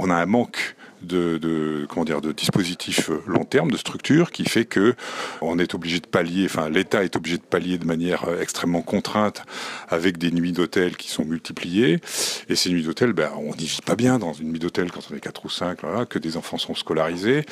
on 0.00 0.10
a 0.10 0.22
un 0.22 0.26
manque 0.26 0.76
de, 1.02 1.38
de, 1.38 1.86
comment 1.88 2.04
dire 2.04 2.20
de 2.20 2.32
dispositifs 2.32 3.10
long 3.26 3.44
terme, 3.44 3.70
de 3.70 3.76
structures, 3.76 4.30
qui 4.30 4.44
fait 4.44 4.64
que 4.64 4.94
on 5.40 5.58
est 5.58 5.74
obligé 5.74 6.00
de 6.00 6.06
pallier, 6.06 6.44
enfin 6.46 6.68
l'État 6.68 7.04
est 7.04 7.16
obligé 7.16 7.38
de 7.38 7.42
pallier 7.42 7.78
de 7.78 7.86
manière 7.86 8.28
euh, 8.28 8.40
extrêmement 8.40 8.82
contrainte 8.82 9.42
avec 9.88 10.18
des 10.18 10.30
nuits 10.30 10.52
d'hôtel 10.52 10.96
qui 10.96 11.08
sont 11.08 11.24
multipliées. 11.24 12.00
Et 12.48 12.56
ces 12.56 12.70
nuits 12.70 12.82
d'hôtel, 12.82 13.12
ben, 13.12 13.30
on 13.36 13.54
n'y 13.54 13.66
vit 13.66 13.82
pas 13.84 13.96
bien 13.96 14.18
dans 14.18 14.32
une 14.32 14.52
nuit 14.52 14.58
d'hôtel 14.58 14.90
quand 14.90 15.00
on 15.10 15.16
est 15.16 15.20
quatre 15.20 15.44
ou 15.44 15.50
cinq, 15.50 15.80
voilà, 15.82 16.06
que 16.06 16.18
des 16.18 16.36
enfants 16.36 16.58
sont 16.58 16.74
scolarisés. 16.74 17.44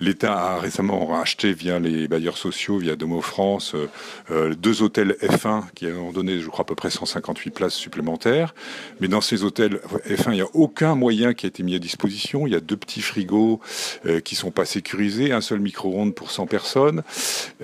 L'État 0.00 0.36
a 0.36 0.58
récemment 0.58 1.20
acheté 1.20 1.52
via 1.52 1.78
les 1.78 2.08
bailleurs 2.08 2.36
sociaux, 2.36 2.78
via 2.78 2.96
Domo 2.96 3.20
France, 3.20 3.76
euh, 3.76 3.88
euh, 4.32 4.54
deux 4.54 4.82
hôtels 4.82 5.16
F1 5.22 5.62
qui 5.76 5.86
ont 5.86 6.10
donné, 6.10 6.40
je 6.40 6.48
crois, 6.48 6.62
à 6.62 6.66
peu 6.66 6.74
près 6.74 6.90
158 6.90 7.50
places 7.50 7.74
supplémentaires. 7.74 8.52
Mais 9.00 9.06
dans 9.06 9.20
ces 9.20 9.44
hôtels 9.44 9.80
F1, 10.08 10.32
il 10.32 10.34
n'y 10.34 10.40
a 10.40 10.48
aucun 10.54 10.96
moyen 10.96 11.34
qui 11.34 11.46
a 11.46 11.48
été 11.48 11.62
mis 11.62 11.76
à 11.76 11.78
disposition. 11.78 12.48
Il 12.48 12.52
y 12.52 12.56
a 12.56 12.60
deux 12.60 12.76
petits 12.82 13.02
frigos 13.02 13.60
euh, 14.06 14.20
qui 14.20 14.34
sont 14.34 14.50
pas 14.50 14.64
sécurisés, 14.64 15.32
un 15.32 15.40
seul 15.40 15.60
micro-ondes 15.60 16.14
pour 16.14 16.30
100 16.30 16.46
personnes. 16.46 17.02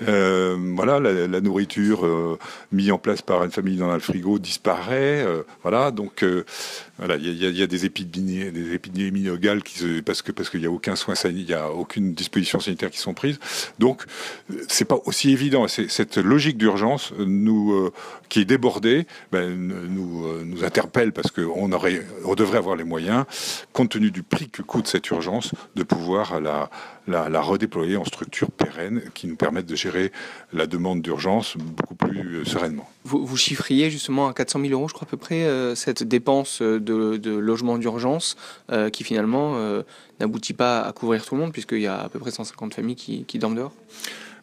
Euh, 0.07 0.57
voilà, 0.75 0.99
la, 0.99 1.41
nourriture 1.41 2.05
euh, 2.05 2.37
mise 2.71 2.91
en 2.91 2.97
place 2.97 3.21
par 3.21 3.43
une 3.43 3.51
famille 3.51 3.77
dans 3.77 3.91
le 3.93 3.99
frigo 3.99 4.39
disparaît. 4.39 5.23
Euh, 5.25 5.43
voilà, 5.61 5.91
donc 5.91 6.23
il 6.23 7.33
y, 7.33 7.63
a 7.63 7.67
des 7.67 7.85
épidémies, 7.85 8.51
des 8.51 8.73
épidémies 8.73 9.27
parce 10.05 10.21
parce 10.21 10.49
qu'il 10.49 10.59
n'y 10.59 10.65
a 10.65 10.71
aucun 10.71 10.95
soin 10.95 11.15
il 11.25 11.49
y 11.49 11.53
a 11.53 11.71
aucune 11.71 12.13
disposition 12.13 12.59
sanitaire 12.59 12.89
qui 12.89 12.99
sont 12.99 13.13
prises. 13.13 13.39
Donc 13.79 14.03
c'est 14.67 14.85
pas 14.85 14.99
aussi 15.05 15.31
évident. 15.31 15.67
Cette 15.67 16.17
logique 16.17 16.57
d'urgence 16.57 17.13
qui 18.29 18.41
est 18.41 18.45
débordée, 18.45 19.07
ben, 19.31 19.55
nous 19.57 20.63
interpelle 20.63 21.11
parce 21.13 21.31
qu'on 21.31 21.69
devrait 21.69 22.57
avoir 22.57 22.75
les 22.75 22.83
moyens, 22.83 23.25
compte 23.73 23.89
tenu 23.89 24.11
du 24.11 24.23
prix 24.23 24.49
que 24.49 24.61
coûte 24.61 24.87
cette 24.87 25.09
urgence, 25.09 25.51
de 25.75 25.83
pouvoir 25.83 26.39
la 26.41 26.69
la, 27.09 27.27
la, 27.29 27.41
redéployer 27.41 27.97
en 27.97 28.05
structures 28.05 28.51
pérennes 28.51 29.01
qui 29.13 29.27
nous 29.27 29.35
permettent 29.35 29.65
de 29.65 29.75
gérer 29.79 30.11
la 30.53 30.67
demande 30.67 31.01
d'urgence 31.01 31.57
beaucoup 31.57 31.95
plus 31.95 32.37
euh, 32.37 32.45
sereinement. 32.45 32.89
Vous, 33.05 33.37
chiffriez 33.37 33.89
justement 33.89 34.27
à 34.27 34.33
400 34.33 34.61
000 34.61 34.73
euros, 34.73 34.87
je 34.87 34.93
crois 34.93 35.07
à 35.07 35.09
peu 35.09 35.17
près, 35.17 35.43
euh, 35.43 35.73
cette 35.73 36.03
dépense 36.03 36.61
de, 36.61 36.77
de 36.77 37.31
logement 37.31 37.77
d'urgence 37.77 38.35
euh, 38.71 38.89
qui 38.89 39.03
finalement 39.03 39.55
euh, 39.55 39.83
n'aboutit 40.19 40.53
pas 40.53 40.81
à 40.81 40.91
couvrir 40.91 41.25
tout 41.25 41.35
le 41.35 41.41
monde 41.41 41.51
puisqu'il 41.51 41.81
y 41.81 41.87
a 41.87 41.99
à 41.99 42.09
peu 42.09 42.19
près 42.19 42.31
150 42.31 42.73
familles 42.73 42.95
qui, 42.95 43.23
qui 43.25 43.39
dorment 43.39 43.55
dehors? 43.55 43.73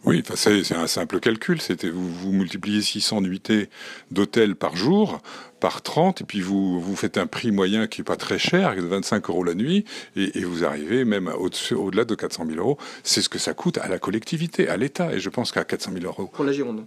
Oui, 0.06 0.22
c'est 0.36 0.72
un 0.72 0.86
simple 0.86 1.18
calcul. 1.18 1.60
C'était 1.60 1.90
vous, 1.90 2.08
vous 2.08 2.30
multipliez 2.30 2.80
600 2.80 3.22
nuitées 3.22 3.68
d'hôtel 4.12 4.54
par 4.54 4.76
jour 4.76 5.20
par 5.58 5.82
30 5.82 6.20
et 6.20 6.24
puis 6.24 6.40
vous, 6.40 6.80
vous 6.80 6.94
faites 6.94 7.18
un 7.18 7.26
prix 7.26 7.50
moyen 7.50 7.88
qui 7.88 8.02
est 8.02 8.04
pas 8.04 8.16
très 8.16 8.38
cher, 8.38 8.76
de 8.76 8.82
25 8.82 9.28
euros 9.30 9.42
la 9.42 9.54
nuit, 9.54 9.84
et, 10.14 10.44
vous 10.44 10.64
arrivez 10.64 11.04
même 11.04 11.28
au-delà 11.28 12.04
de 12.04 12.14
400 12.14 12.46
000 12.46 12.58
euros. 12.58 12.78
C'est 13.02 13.20
ce 13.20 13.28
que 13.28 13.38
ça 13.38 13.52
coûte 13.52 13.78
à 13.78 13.88
la 13.88 13.98
collectivité, 13.98 14.68
à 14.68 14.76
l'État. 14.76 15.12
Et 15.12 15.18
je 15.18 15.28
pense 15.28 15.50
qu'à 15.50 15.64
400 15.64 15.90
000 15.94 16.04
euros. 16.04 16.30
Pour 16.32 16.44
la 16.44 16.52
Gironde 16.52 16.84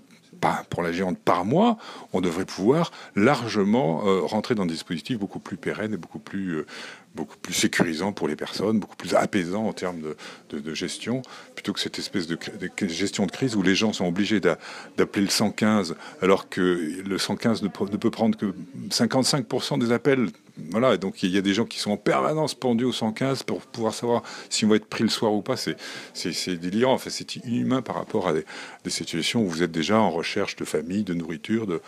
pour 0.70 0.84
la 0.84 0.92
Gironde 0.92 1.18
par 1.18 1.46
mois, 1.46 1.78
on 2.14 2.22
devrait 2.22 2.46
pouvoir 2.46 2.92
largement 3.16 4.08
euh, 4.08 4.22
rentrer 4.22 4.56
dans 4.56 4.66
des 4.66 4.74
dispositifs 4.74 5.18
beaucoup 5.18 5.40
plus 5.40 5.58
pérennes 5.58 5.94
et 5.94 5.98
beaucoup 5.98 6.20
plus, 6.20 6.58
euh, 6.58 6.66
beaucoup 7.16 7.38
plus 7.38 7.54
sécurisants 7.54 8.14
pour 8.14 8.28
les 8.28 8.36
personnes, 8.36 8.80
beaucoup 8.80 8.96
plus 8.96 9.16
apaisants 9.16 9.66
en 9.66 9.74
termes 9.74 10.02
de, 10.50 10.74
gestion, 10.74 11.22
plutôt 11.56 11.74
que 11.74 11.80
cette 11.80 12.00
espèce 12.00 12.28
de, 12.28 12.38
de, 12.60 12.88
gestion 12.88 13.26
de 13.26 13.32
crise 13.32 13.56
où 13.56 13.62
les 13.62 13.76
gens 13.76 13.94
sont 13.94 14.06
obligés 14.06 14.40
d'appeler 14.40 15.26
le 15.26 15.32
115 15.32 15.96
alors 16.22 16.50
que 16.50 17.02
le 17.06 17.18
115 17.18 17.64
ne, 17.64 17.68
ne 17.68 17.98
peut 17.98 18.12
prendre 18.12 18.38
que 18.38 18.54
55% 18.90 19.80
des 19.80 19.92
appels 19.92 20.30
voilà, 20.72 20.98
donc 20.98 21.24
il 21.24 21.32
y 21.32 21.38
a 21.38 21.42
des 21.42 21.54
gens 21.54 21.66
qui 21.66 21.80
sont 21.80 21.92
en 21.92 21.98
permanence 21.98 22.56
pendus 22.56 22.86
au 22.86 22.92
115 22.92 23.44
pour 23.44 23.62
pouvoir 23.62 23.94
savoir 23.94 24.24
si 24.50 24.66
on 24.66 24.70
va 24.70 24.76
être 24.76 24.86
pris 24.86 25.04
le 25.04 25.10
soir 25.10 25.34
ou 25.34 25.42
pas. 25.42 25.56
C'est 25.58 25.76
délirant, 26.60 26.94
enfin, 26.94 27.10
c'est 27.10 27.36
inhumain 27.38 27.82
par 27.82 27.96
rapport 27.96 28.28
à 28.28 28.34
des, 28.34 28.44
situations 28.90 29.44
où 29.44 29.48
vous 29.48 29.62
êtes 29.62 29.72
déjà 29.72 30.00
en 30.00 30.10
recherche 30.10 30.56
de 30.56 30.66
famille, 30.66 31.04
de 31.04 31.14
nourriture, 31.14 31.68
de, 31.68 31.80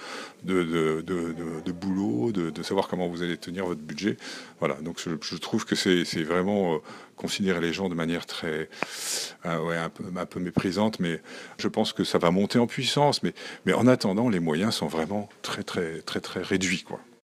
de, 0.43 0.63
de, 0.63 1.33
de, 1.65 1.71
boulot, 1.71 2.31
de, 2.31 2.63
savoir 2.63 2.87
comment 2.87 3.07
vous 3.07 3.23
allez 3.23 3.37
tenir 3.37 3.65
votre 3.65 3.81
budget. 3.81 4.17
Voilà, 4.59 4.75
donc 4.75 4.99
je, 5.03 5.09
je 5.19 5.35
trouve 5.37 5.65
que 5.65 5.75
c'est 5.75 6.23
vraiment 6.23 6.75
euh, 6.75 6.77
considérer 7.21 7.61
les 7.61 7.71
gens 7.71 7.87
de 7.87 7.95
manière 7.95 8.25
très, 8.25 8.69
euh, 9.45 9.59
ouais, 9.59 9.77
un 9.77 9.89
peu, 9.89 10.03
un 10.15 10.25
peu 10.25 10.39
méprisante, 10.39 10.99
mais 10.99 11.21
je 11.57 11.67
pense 11.67 11.93
que 11.93 12.03
ça 12.03 12.17
va 12.17 12.31
monter 12.31 12.59
en 12.59 12.67
puissance. 12.67 13.23
Mais, 13.23 13.33
mais 13.65 13.73
en 13.73 13.87
attendant, 13.87 14.29
les 14.29 14.39
moyens 14.39 14.75
sont 14.75 14.87
vraiment 14.87 15.29
très, 15.41 15.63
très, 15.63 16.01
très, 16.01 16.19
très 16.19 16.41
réduits, 16.41 16.83
quoi. 16.83 16.99